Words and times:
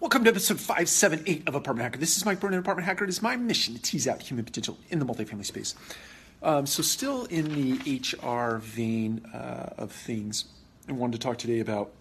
Welcome 0.00 0.24
to 0.24 0.30
episode 0.30 0.58
578 0.58 1.46
of 1.46 1.54
Apartment 1.54 1.84
Hacker. 1.84 1.98
This 1.98 2.16
is 2.16 2.26
Mike 2.26 2.40
Burnett, 2.40 2.58
Apartment 2.58 2.84
Hacker. 2.84 3.04
It 3.04 3.10
is 3.10 3.22
my 3.22 3.36
mission 3.36 3.74
to 3.74 3.80
tease 3.80 4.08
out 4.08 4.20
human 4.20 4.44
potential 4.44 4.76
in 4.90 4.98
the 4.98 5.06
multifamily 5.06 5.44
space. 5.44 5.76
Um, 6.42 6.66
so, 6.66 6.82
still 6.82 7.26
in 7.26 7.54
the 7.54 8.00
HR 8.00 8.58
vein 8.58 9.24
uh, 9.32 9.70
of 9.78 9.92
things, 9.92 10.46
I 10.88 10.92
wanted 10.92 11.12
to 11.12 11.18
talk 11.20 11.38
today 11.38 11.60
about 11.60 11.92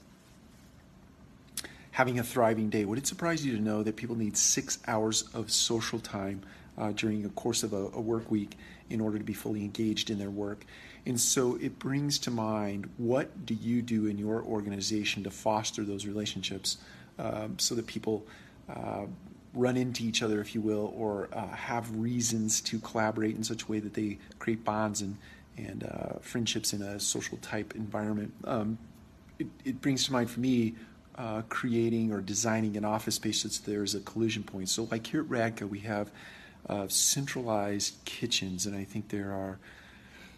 having 1.91 2.17
a 2.17 2.23
thriving 2.23 2.69
day. 2.69 2.83
Would 2.83 2.97
it 2.97 3.05
surprise 3.05 3.45
you 3.45 3.55
to 3.55 3.61
know 3.61 3.83
that 3.83 3.95
people 3.95 4.15
need 4.15 4.35
six 4.37 4.79
hours 4.87 5.29
of 5.35 5.51
social 5.51 5.99
time 5.99 6.41
uh, 6.79 6.91
during 6.93 7.21
the 7.21 7.29
course 7.29 7.61
of 7.61 7.73
a, 7.73 7.89
a, 7.93 8.01
work 8.01 8.29
week 8.31 8.57
in 8.89 8.99
order 9.01 9.19
to 9.19 9.23
be 9.23 9.33
fully 9.33 9.61
engaged 9.61 10.09
in 10.09 10.17
their 10.17 10.31
work? 10.31 10.65
And 11.05 11.19
so 11.19 11.57
it 11.61 11.77
brings 11.77 12.17
to 12.19 12.31
mind 12.31 12.89
what 12.97 13.45
do 13.45 13.53
you 13.53 13.83
do 13.83 14.07
in 14.07 14.17
your 14.17 14.41
organization 14.41 15.23
to 15.25 15.29
foster 15.29 15.83
those 15.83 16.07
relationships 16.07 16.77
um, 17.19 17.57
so 17.59 17.75
that 17.75 17.87
people 17.87 18.25
uh, 18.69 19.05
run 19.53 19.77
into 19.77 20.03
each 20.03 20.23
other, 20.23 20.41
if 20.41 20.55
you 20.55 20.61
will, 20.61 20.93
or 20.97 21.29
uh, 21.33 21.47
have 21.47 21.95
reasons 21.95 22.61
to 22.61 22.79
collaborate 22.79 23.35
in 23.35 23.43
such 23.43 23.63
a 23.63 23.67
way 23.67 23.79
that 23.79 23.93
they 23.93 24.17
create 24.39 24.63
bonds 24.63 25.01
and 25.01 25.17
and 25.57 25.83
uh, 25.83 26.19
friendships 26.21 26.73
in 26.73 26.81
a 26.81 26.99
social 26.99 27.37
type 27.37 27.75
environment. 27.75 28.33
Um, 28.43 28.77
it, 29.37 29.47
it, 29.63 29.81
brings 29.81 30.05
to 30.05 30.11
mind 30.11 30.31
for 30.31 30.39
me 30.39 30.73
uh, 31.15 31.43
creating 31.49 32.11
or 32.11 32.21
designing 32.21 32.75
an 32.75 32.85
office 32.85 33.15
space 33.15 33.41
so 33.41 33.71
there's 33.71 33.93
a 33.93 33.99
collision 33.99 34.43
point. 34.43 34.69
So, 34.69 34.87
like 34.89 35.05
here 35.05 35.21
at 35.21 35.27
RADCO, 35.27 35.69
we 35.69 35.79
have 35.81 36.11
uh, 36.67 36.87
centralized 36.87 38.03
kitchens, 38.05 38.65
and 38.65 38.75
I 38.75 38.83
think 38.83 39.09
there 39.09 39.31
are 39.31 39.59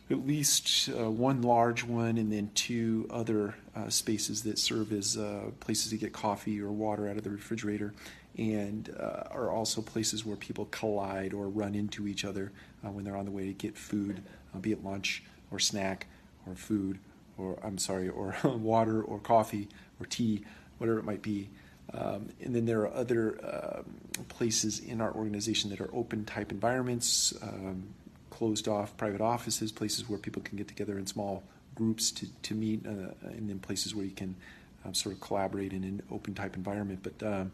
at 0.09 0.25
least 0.27 0.89
uh, 0.89 1.09
one 1.09 1.41
large 1.41 1.83
one 1.83 2.17
and 2.17 2.31
then 2.31 2.51
two 2.53 3.07
other 3.09 3.55
uh, 3.75 3.89
spaces 3.89 4.43
that 4.43 4.59
serve 4.59 4.91
as 4.91 5.17
uh, 5.17 5.49
places 5.59 5.89
to 5.89 5.97
get 5.97 6.13
coffee 6.13 6.61
or 6.61 6.71
water 6.71 7.09
out 7.09 7.17
of 7.17 7.23
the 7.23 7.29
refrigerator 7.29 7.93
and 8.37 8.93
uh, 8.99 9.23
are 9.31 9.49
also 9.49 9.81
places 9.81 10.25
where 10.25 10.35
people 10.35 10.65
collide 10.65 11.33
or 11.33 11.47
run 11.47 11.73
into 11.73 12.07
each 12.07 12.25
other 12.25 12.51
uh, 12.85 12.91
when 12.91 13.03
they're 13.03 13.15
on 13.15 13.25
the 13.25 13.31
way 13.31 13.45
to 13.45 13.53
get 13.53 13.77
food, 13.77 14.21
uh, 14.53 14.59
be 14.59 14.71
it 14.71 14.83
lunch 14.83 15.23
or 15.51 15.59
snack 15.59 16.07
or 16.45 16.55
food 16.55 16.99
or 17.37 17.57
I'm 17.63 17.77
sorry, 17.77 18.09
or 18.09 18.35
water 18.43 19.01
or 19.01 19.19
coffee 19.19 19.67
or 19.99 20.05
tea, 20.05 20.43
whatever 20.77 20.99
it 20.99 21.05
might 21.05 21.21
be. 21.21 21.49
Um, 21.93 22.29
and 22.41 22.55
then 22.55 22.65
there 22.65 22.81
are 22.81 22.93
other 22.93 23.39
um, 23.43 23.85
places 24.27 24.79
in 24.79 25.01
our 25.01 25.13
organization 25.13 25.69
that 25.69 25.79
are 25.79 25.89
open 25.93 26.25
type 26.25 26.51
environments. 26.51 27.33
Um, 27.41 27.87
closed 28.35 28.67
off 28.67 28.95
private 28.97 29.21
offices, 29.21 29.71
places 29.71 30.09
where 30.09 30.19
people 30.19 30.41
can 30.41 30.57
get 30.57 30.67
together 30.67 30.99
in 30.99 31.07
small 31.07 31.41
groups 31.73 32.11
to, 32.11 32.27
to 32.41 32.53
meet, 32.53 32.85
uh, 32.85 33.13
and 33.29 33.49
then 33.49 33.59
places 33.59 33.95
where 33.95 34.05
you 34.05 34.11
can 34.11 34.35
um, 34.83 34.93
sort 34.93 35.15
of 35.15 35.21
collaborate 35.21 35.71
in 35.71 35.83
an 35.85 36.01
open 36.11 36.33
type 36.33 36.55
environment. 36.57 36.99
But 37.01 37.25
um, 37.25 37.51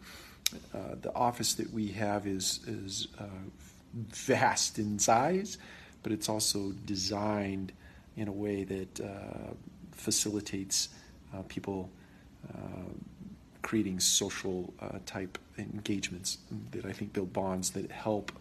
uh, 0.73 0.95
the 0.99 1.13
office 1.13 1.53
that 1.55 1.71
we 1.71 1.89
have 1.89 2.25
is, 2.25 2.61
is 2.67 3.07
uh, 3.19 3.43
vast 3.93 4.79
in 4.79 4.97
size, 4.97 5.59
but 6.01 6.11
it's 6.11 6.29
also 6.29 6.71
designed 6.85 7.71
in 8.17 8.27
a 8.27 8.31
way 8.31 8.63
that 8.63 9.01
uh, 9.01 9.53
facilitates 9.91 10.89
uh, 11.33 11.43
people 11.47 11.89
uh, 12.49 12.89
creating 13.61 13.99
social 13.99 14.73
type 15.05 15.37
engagements 15.59 16.39
that 16.71 16.85
I 16.85 16.91
think 16.91 17.13
build 17.13 17.31
bonds 17.31 17.69
that 17.71 17.91
help 17.91 18.31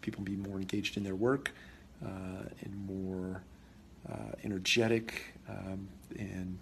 people 0.00 0.22
be 0.22 0.36
more 0.36 0.58
engaged 0.58 0.96
in 0.96 1.04
their 1.04 1.14
work 1.14 1.52
uh, 2.04 2.08
and 2.62 2.86
more 2.86 3.42
uh, 4.10 4.32
energetic 4.44 5.34
um, 5.48 5.88
and 6.18 6.58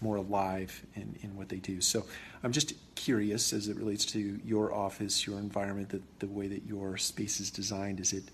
more 0.00 0.16
alive 0.16 0.84
in, 0.94 1.14
in 1.22 1.36
what 1.36 1.48
they 1.48 1.56
do. 1.56 1.80
So 1.80 2.04
I'm 2.42 2.52
just 2.52 2.72
curious 2.94 3.52
as 3.52 3.68
it 3.68 3.76
relates 3.76 4.04
to 4.06 4.40
your 4.44 4.74
office, 4.74 5.26
your 5.26 5.38
environment, 5.38 5.90
the, 5.90 6.00
the 6.20 6.26
way 6.26 6.48
that 6.48 6.64
your 6.66 6.96
space 6.96 7.40
is 7.40 7.50
designed. 7.50 8.00
Is 8.00 8.12
it 8.12 8.24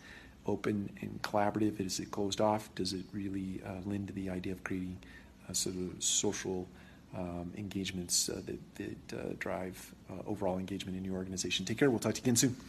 open 0.47 0.91
and 1.01 1.21
collaborative? 1.23 1.81
Is 1.81 1.99
it 2.01 2.11
closed 2.11 2.41
off? 2.41 2.73
Does 2.75 2.93
it 2.93 3.05
really 3.13 3.61
uh, 3.67 3.73
lend 3.85 4.09
to 4.09 4.13
the 4.15 4.31
idea 4.31 4.53
of 4.53 4.63
creating 4.65 4.97
uh, 5.49 5.53
sort 5.53 5.77
of 5.77 6.03
social 6.03 6.67
um, 7.17 7.53
engagements 7.57 8.29
uh, 8.29 8.41
that, 8.47 8.75
that 8.77 9.39
drive 9.39 9.93
overall 10.27 10.59
engagement 10.59 10.97
in 10.97 11.05
your 11.05 11.17
organization? 11.17 11.67
Take 11.67 11.79
care. 11.79 11.91
We'll 11.91 11.99
talk 11.99 12.15
to 12.15 12.21
you 12.21 12.25
again 12.25 12.37
soon. 12.37 12.57